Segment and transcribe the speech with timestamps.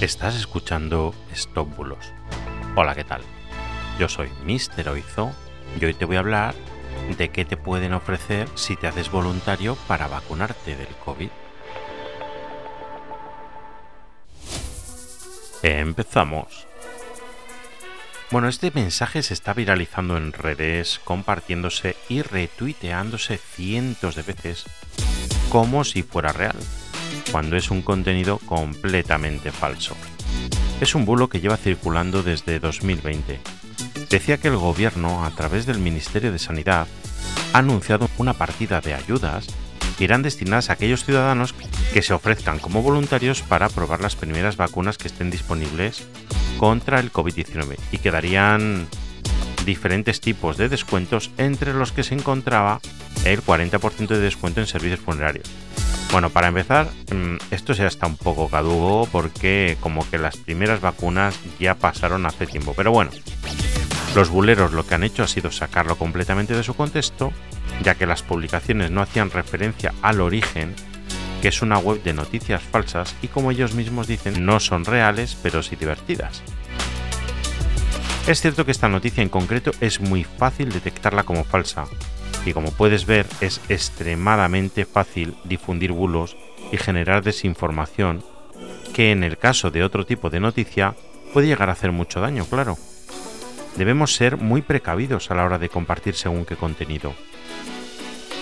[0.00, 2.12] Estás escuchando Stop Bulos.
[2.76, 3.20] Hola, ¿qué tal?
[3.98, 5.32] Yo soy Mister Oizo
[5.80, 6.54] y hoy te voy a hablar
[7.16, 11.30] de qué te pueden ofrecer si te haces voluntario para vacunarte del COVID.
[15.64, 16.68] Empezamos.
[18.30, 24.64] Bueno, este mensaje se está viralizando en redes, compartiéndose y retuiteándose cientos de veces
[25.50, 26.56] como si fuera real,
[27.30, 29.96] cuando es un contenido completamente falso.
[30.80, 33.40] Es un bulo que lleva circulando desde 2020.
[34.10, 36.86] Decía que el gobierno, a través del Ministerio de Sanidad,
[37.52, 39.46] ha anunciado una partida de ayudas
[39.96, 41.54] que irán destinadas a aquellos ciudadanos
[41.92, 46.06] que se ofrezcan como voluntarios para probar las primeras vacunas que estén disponibles
[46.58, 48.86] contra el COVID-19 y que darían
[49.66, 52.80] diferentes tipos de descuentos entre los que se encontraba
[53.24, 55.50] el 40% de descuento en servicios funerarios.
[56.10, 60.80] Bueno, para empezar, mm, esto ya está un poco cadugo porque como que las primeras
[60.80, 62.72] vacunas ya pasaron hace tiempo.
[62.74, 63.10] Pero bueno,
[64.14, 67.30] los buleros lo que han hecho ha sido sacarlo completamente de su contexto,
[67.82, 70.74] ya que las publicaciones no hacían referencia al origen,
[71.42, 75.36] que es una web de noticias falsas y como ellos mismos dicen, no son reales,
[75.42, 76.42] pero sí divertidas.
[78.26, 81.84] Es cierto que esta noticia en concreto es muy fácil detectarla como falsa,
[82.48, 86.36] y como puedes ver es extremadamente fácil difundir bulos
[86.72, 88.24] y generar desinformación
[88.92, 90.94] que en el caso de otro tipo de noticia
[91.32, 92.76] puede llegar a hacer mucho daño, claro.
[93.76, 97.14] Debemos ser muy precavidos a la hora de compartir según qué contenido.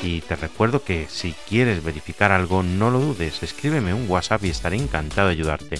[0.03, 4.51] Y te recuerdo que si quieres verificar algo, no lo dudes, escríbeme un WhatsApp y
[4.51, 5.77] estaré encantado de ayudarte.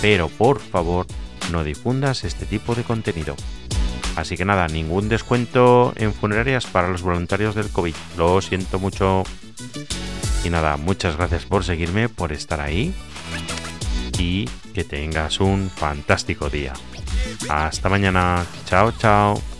[0.00, 1.06] Pero por favor,
[1.52, 3.36] no difundas este tipo de contenido.
[4.16, 7.94] Así que nada, ningún descuento en funerarias para los voluntarios del COVID.
[8.16, 9.22] Lo siento mucho.
[10.42, 12.94] Y nada, muchas gracias por seguirme, por estar ahí.
[14.18, 16.72] Y que tengas un fantástico día.
[17.48, 18.44] Hasta mañana.
[18.66, 19.55] Chao, chao.